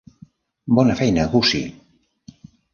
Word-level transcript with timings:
Bona 0.79 0.95
feina, 1.03 1.27
Gussie. 1.35 1.63